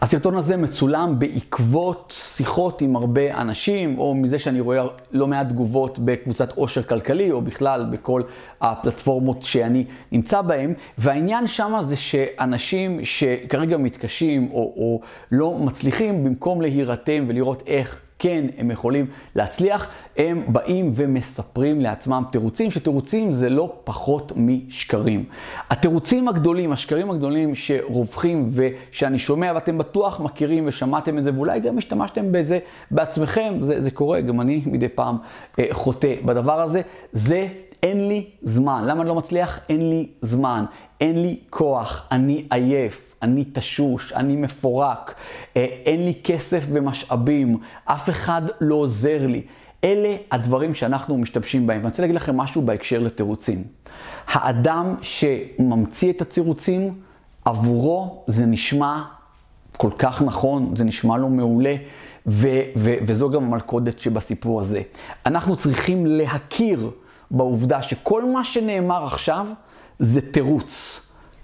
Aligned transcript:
הסרטון 0.00 0.36
הזה 0.36 0.56
מצולם 0.56 1.18
בעקבות 1.18 2.14
שיחות 2.16 2.82
עם 2.82 2.96
הרבה 2.96 3.40
אנשים, 3.40 3.98
או 3.98 4.14
מזה 4.14 4.38
שאני 4.38 4.60
רואה 4.60 4.86
לא 5.12 5.26
מעט 5.26 5.48
תגובות 5.48 5.98
בקבוצת 5.98 6.52
עושר 6.52 6.82
כלכלי, 6.82 7.30
או 7.30 7.42
בכלל 7.42 7.86
בכל 7.92 8.22
הפלטפורמות 8.60 9.42
שאני 9.42 9.84
נמצא 10.12 10.42
בהן, 10.42 10.74
והעניין 10.98 11.46
שם 11.46 11.78
זה 11.82 11.96
שאנשים 11.96 13.04
שכרגע 13.04 13.76
מתקשים 13.76 14.48
או, 14.52 14.74
או 14.76 15.00
לא 15.32 15.58
מצליחים, 15.58 16.24
במקום 16.24 16.60
להירתם 16.60 17.24
ולראות 17.28 17.62
איך 17.66 18.00
כן, 18.20 18.46
הם 18.58 18.70
יכולים 18.70 19.06
להצליח, 19.36 19.88
הם 20.16 20.42
באים 20.48 20.92
ומספרים 20.96 21.80
לעצמם 21.80 22.24
תירוצים, 22.32 22.70
שתירוצים 22.70 23.30
זה 23.30 23.48
לא 23.48 23.72
פחות 23.84 24.32
משקרים. 24.36 25.24
התירוצים 25.70 26.28
הגדולים, 26.28 26.72
השקרים 26.72 27.10
הגדולים 27.10 27.54
שרווחים 27.54 28.50
ושאני 28.52 29.18
שומע, 29.18 29.52
ואתם 29.54 29.78
בטוח 29.78 30.20
מכירים 30.20 30.64
ושמעתם 30.66 31.18
את 31.18 31.24
זה, 31.24 31.30
ואולי 31.34 31.60
גם 31.60 31.78
השתמשתם 31.78 32.32
בזה 32.32 32.58
בעצמכם, 32.90 33.54
זה, 33.60 33.80
זה 33.80 33.90
קורה, 33.90 34.20
גם 34.20 34.40
אני 34.40 34.62
מדי 34.66 34.88
פעם 34.88 35.16
אה, 35.58 35.64
חוטא 35.72 36.14
בדבר 36.24 36.60
הזה, 36.60 36.80
זה 37.12 37.48
אין 37.82 38.08
לי 38.08 38.30
זמן. 38.42 38.84
למה 38.86 39.00
אני 39.00 39.08
לא 39.08 39.14
מצליח? 39.14 39.60
אין 39.68 39.90
לי 39.90 40.08
זמן, 40.22 40.64
אין 41.00 41.22
לי 41.22 41.36
כוח, 41.50 42.08
אני 42.12 42.46
עייף. 42.50 43.10
אני 43.22 43.44
תשוש, 43.52 44.12
אני 44.12 44.36
מפורק, 44.36 45.14
אה, 45.56 45.66
אין 45.86 46.04
לי 46.04 46.14
כסף 46.24 46.64
ומשאבים, 46.72 47.58
אף 47.84 48.10
אחד 48.10 48.42
לא 48.60 48.74
עוזר 48.74 49.26
לי. 49.26 49.42
אלה 49.84 50.16
הדברים 50.30 50.74
שאנחנו 50.74 51.18
משתמשים 51.18 51.66
בהם. 51.66 51.78
ואני 51.78 51.88
רוצה 51.88 52.02
להגיד 52.02 52.16
לכם 52.16 52.36
משהו 52.36 52.62
בהקשר 52.62 52.98
לתירוצים. 52.98 53.64
האדם 54.26 54.94
שממציא 55.02 56.12
את 56.12 56.22
התירוצים, 56.22 56.94
עבורו 57.44 58.24
זה 58.26 58.46
נשמע 58.46 59.02
כל 59.76 59.90
כך 59.98 60.22
נכון, 60.22 60.76
זה 60.76 60.84
נשמע 60.84 61.16
לו 61.16 61.28
מעולה, 61.28 61.76
ו- 62.26 62.60
ו- 62.76 62.96
וזו 63.06 63.30
גם 63.30 63.44
המלכודת 63.44 64.00
שבסיפור 64.00 64.60
הזה. 64.60 64.82
אנחנו 65.26 65.56
צריכים 65.56 66.06
להכיר 66.06 66.90
בעובדה 67.30 67.82
שכל 67.82 68.24
מה 68.24 68.44
שנאמר 68.44 69.04
עכשיו 69.04 69.46
זה 69.98 70.20
תירוץ. 70.20 71.00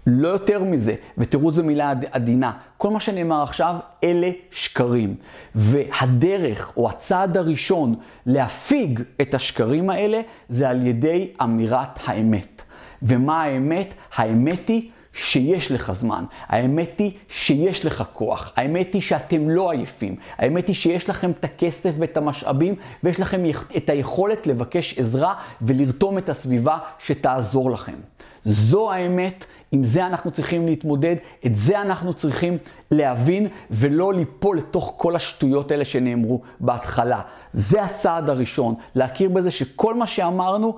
לא 0.06 0.28
יותר 0.28 0.64
מזה, 0.64 0.94
ותראו 1.18 1.52
זו 1.52 1.62
מילה 1.62 1.92
עדינה. 2.10 2.52
כל 2.78 2.90
מה 2.90 3.00
שנאמר 3.00 3.42
עכשיו, 3.42 3.76
אלה 4.04 4.30
שקרים. 4.50 5.14
והדרך, 5.54 6.72
או 6.76 6.90
הצעד 6.90 7.36
הראשון 7.36 7.94
להפיג 8.26 9.00
את 9.20 9.34
השקרים 9.34 9.90
האלה, 9.90 10.20
זה 10.48 10.68
על 10.68 10.86
ידי 10.86 11.28
אמירת 11.42 11.98
האמת. 12.04 12.62
ומה 13.02 13.42
האמת? 13.42 13.94
האמת 14.16 14.68
היא 14.68 14.90
שיש 15.16 15.72
לך 15.72 15.92
זמן. 15.92 16.24
האמת 16.46 16.98
היא 16.98 17.12
שיש 17.28 17.84
לך 17.84 18.04
כוח. 18.12 18.52
האמת 18.56 18.94
היא 18.94 19.02
שאתם 19.02 19.50
לא 19.50 19.70
עייפים. 19.70 20.16
האמת 20.38 20.68
היא 20.68 20.76
שיש 20.76 21.10
לכם 21.10 21.30
את 21.30 21.44
הכסף 21.44 21.94
ואת 21.98 22.16
המשאבים, 22.16 22.74
ויש 23.02 23.20
לכם 23.20 23.42
את 23.76 23.90
היכולת 23.90 24.46
לבקש 24.46 24.98
עזרה 24.98 25.34
ולרתום 25.62 26.18
את 26.18 26.28
הסביבה 26.28 26.78
שתעזור 26.98 27.70
לכם. 27.70 27.96
זו 28.44 28.92
האמת, 28.92 29.44
עם 29.72 29.82
זה 29.82 30.06
אנחנו 30.06 30.30
צריכים 30.30 30.66
להתמודד, 30.66 31.16
את 31.46 31.56
זה 31.56 31.80
אנחנו 31.80 32.14
צריכים 32.14 32.58
להבין 32.90 33.48
ולא 33.70 34.14
ליפול 34.14 34.58
לתוך 34.58 34.94
כל 34.96 35.16
השטויות 35.16 35.70
האלה 35.70 35.84
שנאמרו 35.84 36.40
בהתחלה. 36.60 37.20
זה 37.52 37.82
הצעד 37.82 38.30
הראשון, 38.30 38.74
להכיר 38.94 39.28
בזה 39.28 39.50
שכל 39.50 39.94
מה 39.94 40.06
שאמרנו 40.06 40.76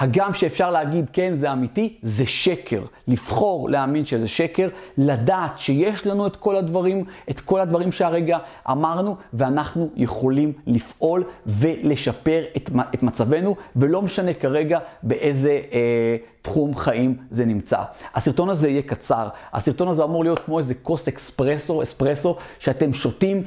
הגם 0.00 0.34
שאפשר 0.34 0.70
להגיד 0.70 1.10
כן 1.12 1.34
זה 1.34 1.52
אמיתי, 1.52 1.98
זה 2.02 2.26
שקר. 2.26 2.82
לבחור 3.08 3.70
להאמין 3.70 4.04
שזה 4.04 4.28
שקר, 4.28 4.68
לדעת 4.98 5.58
שיש 5.58 6.06
לנו 6.06 6.26
את 6.26 6.36
כל 6.36 6.56
הדברים, 6.56 7.04
את 7.30 7.40
כל 7.40 7.60
הדברים 7.60 7.92
שהרגע 7.92 8.38
אמרנו, 8.70 9.16
ואנחנו 9.32 9.90
יכולים 9.96 10.52
לפעול 10.66 11.24
ולשפר 11.46 12.42
את, 12.56 12.70
את 12.94 13.02
מצבנו, 13.02 13.56
ולא 13.76 14.02
משנה 14.02 14.34
כרגע 14.34 14.78
באיזה 15.02 15.60
אה, 15.72 16.16
תחום 16.42 16.76
חיים 16.76 17.16
זה 17.30 17.44
נמצא. 17.44 17.78
הסרטון 18.14 18.50
הזה 18.50 18.68
יהיה 18.68 18.82
קצר. 18.82 19.28
הסרטון 19.52 19.88
הזה 19.88 20.04
אמור 20.04 20.24
להיות 20.24 20.38
כמו 20.38 20.58
איזה 20.58 20.74
כוס 20.74 21.08
אקספרסו, 21.08 21.82
אספרסו, 21.82 22.36
שאתם 22.58 22.92
שותים. 22.92 23.42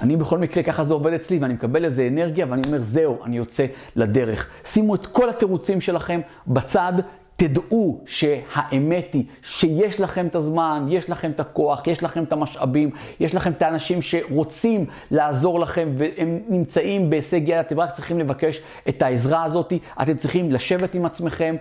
אני 0.00 0.16
בכל 0.16 0.38
מקרה, 0.38 0.62
ככה 0.62 0.84
זה 0.84 0.94
עובד 0.94 1.12
אצלי, 1.12 1.38
ואני 1.38 1.54
מקבל 1.54 1.84
איזה 1.84 2.08
אנרגיה, 2.12 2.46
ואני 2.50 2.62
אומר, 2.66 2.78
זהו, 2.82 3.18
אני 3.24 3.36
יוצא 3.36 3.66
לדרך. 3.96 4.50
שימו 4.64 4.94
את 4.94 5.06
כל 5.06 5.30
התירוצים 5.30 5.80
שלכם 5.80 6.20
בצד, 6.46 6.92
תדעו 7.36 8.00
שהאמת 8.06 9.14
היא 9.14 9.24
שיש 9.42 10.00
לכם 10.00 10.26
את 10.26 10.34
הזמן, 10.36 10.86
יש 10.88 11.10
לכם 11.10 11.30
את 11.30 11.40
הכוח, 11.40 11.86
יש 11.86 12.02
לכם 12.02 12.24
את 12.24 12.32
המשאבים, 12.32 12.90
יש 13.20 13.34
לכם 13.34 13.50
את 13.52 13.62
האנשים 13.62 14.02
שרוצים 14.02 14.86
לעזור 15.10 15.60
לכם 15.60 15.88
והם 15.98 16.40
נמצאים 16.48 17.10
בהישג 17.10 17.48
יד, 17.48 17.58
אתם 17.58 17.80
רק 17.80 17.92
צריכים 17.92 18.18
לבקש 18.18 18.60
את 18.88 19.02
העזרה 19.02 19.44
הזאת, 19.44 19.72
אתם 20.02 20.16
צריכים 20.16 20.52
לשבת 20.52 20.94
עם 20.94 21.04
עצמכם, 21.04 21.56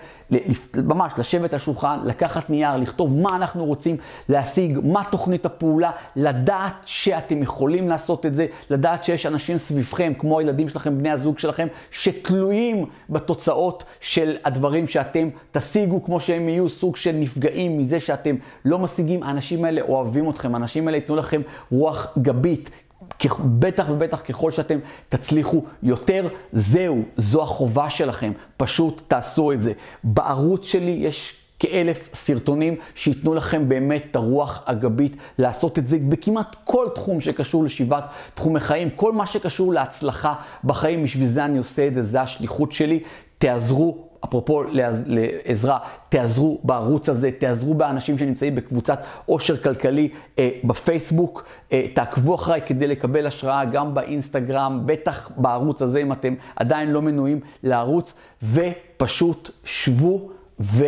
ממש 0.75 1.13
לשבת 1.17 1.53
על 1.53 1.59
שולחן, 1.59 1.99
לקחת 2.05 2.49
נייר, 2.49 2.75
לכתוב 2.77 3.17
מה 3.17 3.35
אנחנו 3.35 3.65
רוצים 3.65 3.97
להשיג, 4.29 4.79
מה 4.83 5.03
תוכנית 5.11 5.45
הפעולה, 5.45 5.91
לדעת 6.15 6.73
שאתם 6.85 7.43
יכולים 7.43 7.89
לעשות 7.89 8.25
את 8.25 8.35
זה, 8.35 8.45
לדעת 8.69 9.03
שיש 9.03 9.25
אנשים 9.25 9.57
סביבכם, 9.57 10.13
כמו 10.19 10.39
הילדים 10.39 10.69
שלכם, 10.69 10.97
בני 10.97 11.09
הזוג 11.09 11.39
שלכם, 11.39 11.67
שתלויים 11.91 12.85
בתוצאות 13.09 13.83
של 13.99 14.35
הדברים 14.45 14.87
שאתם 14.87 15.29
תשיגו. 15.51 15.62
תשיגו 15.63 16.03
כמו 16.03 16.19
שהם 16.19 16.49
יהיו 16.49 16.69
סוג 16.69 16.95
של 16.95 17.11
נפגעים 17.11 17.77
מזה 17.77 17.99
שאתם 17.99 18.35
לא 18.65 18.79
משיגים, 18.79 19.23
האנשים 19.23 19.65
האלה 19.65 19.81
אוהבים 19.81 20.29
אתכם, 20.29 20.55
האנשים 20.55 20.87
האלה 20.87 20.97
ייתנו 20.97 21.15
לכם 21.15 21.41
רוח 21.71 22.07
גבית. 22.17 22.69
בטח 23.59 23.89
ובטח 23.89 24.21
ככל 24.21 24.51
שאתם 24.51 24.79
תצליחו 25.09 25.63
יותר, 25.83 26.27
זהו, 26.51 27.01
זו 27.17 27.43
החובה 27.43 27.89
שלכם, 27.89 28.31
פשוט 28.57 29.01
תעשו 29.07 29.51
את 29.51 29.61
זה. 29.61 29.73
בערוץ 30.03 30.65
שלי 30.65 30.91
יש 30.91 31.35
כאלף 31.59 32.09
סרטונים 32.13 32.75
שייתנו 32.95 33.33
לכם 33.33 33.69
באמת 33.69 34.05
את 34.11 34.15
הרוח 34.15 34.63
הגבית 34.65 35.15
לעשות 35.37 35.79
את 35.79 35.87
זה 35.87 35.97
בכמעט 36.09 36.55
כל 36.63 36.87
תחום 36.95 37.21
שקשור 37.21 37.63
לשבעת 37.63 38.03
תחומי 38.33 38.59
חיים, 38.59 38.89
כל 38.89 39.13
מה 39.13 39.25
שקשור 39.25 39.73
להצלחה 39.73 40.33
בחיים, 40.63 41.03
בשביל 41.03 41.27
זה 41.27 41.45
אני 41.45 41.57
עושה 41.57 41.87
את 41.87 41.93
זה, 41.93 42.01
זה 42.01 42.21
השליחות 42.21 42.71
שלי. 42.71 42.99
תעזרו 43.37 44.12
אפרופו 44.25 44.63
לעזרה, 44.71 45.77
תעזרו 46.09 46.59
בערוץ 46.63 47.09
הזה, 47.09 47.31
תעזרו 47.31 47.73
באנשים 47.73 48.17
שנמצאים 48.17 48.55
בקבוצת 48.55 49.05
עושר 49.25 49.57
כלכלי 49.57 50.09
אה, 50.39 50.49
בפייסבוק, 50.63 51.45
אה, 51.71 51.85
תעקבו 51.93 52.35
אחריי 52.35 52.61
כדי 52.65 52.87
לקבל 52.87 53.27
השראה 53.27 53.65
גם 53.65 53.93
באינסטגרם, 53.93 54.81
בטח 54.85 55.31
בערוץ 55.37 55.81
הזה 55.81 55.99
אם 55.99 56.11
אתם 56.11 56.33
עדיין 56.55 56.91
לא 56.91 57.01
מנויים 57.01 57.39
לערוץ, 57.63 58.13
ופשוט 58.43 59.49
שבו 59.63 60.29
ו... 60.59 60.85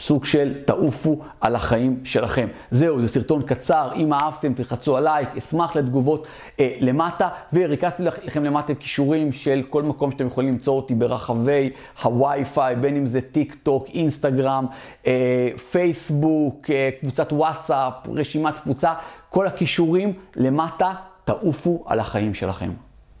סוג 0.00 0.24
של 0.24 0.54
תעופו 0.64 1.20
על 1.40 1.56
החיים 1.56 2.00
שלכם. 2.04 2.48
זהו, 2.70 3.00
זה 3.00 3.08
סרטון 3.08 3.42
קצר, 3.42 3.90
אם 3.96 4.12
אהבתם 4.12 4.54
תלחצו 4.54 4.96
על 4.96 5.04
לייק, 5.04 5.28
אשמח 5.38 5.76
לתגובות 5.76 6.26
אה, 6.60 6.76
למטה, 6.80 7.28
וריכזתי 7.52 8.02
לכם 8.02 8.44
למטה 8.44 8.74
קישורים 8.74 9.32
של 9.32 9.62
כל 9.70 9.82
מקום 9.82 10.10
שאתם 10.10 10.26
יכולים 10.26 10.52
למצוא 10.52 10.76
אותי 10.76 10.94
ברחבי 10.94 11.70
הווי-פיי, 12.02 12.76
בין 12.76 12.96
אם 12.96 13.06
זה 13.06 13.20
טיק 13.20 13.56
טוק, 13.62 13.86
אינסטגרם, 13.94 14.66
אה, 15.06 15.48
פייסבוק, 15.70 16.70
אה, 16.70 16.90
קבוצת 17.00 17.32
וואטסאפ, 17.32 17.92
רשימת 18.08 18.54
תפוצה, 18.54 18.92
כל 19.30 19.46
הקישורים 19.46 20.12
למטה, 20.36 20.92
תעופו 21.24 21.84
על 21.86 22.00
החיים 22.00 22.34
שלכם. 22.34 22.70